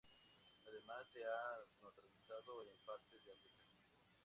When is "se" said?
1.13-1.23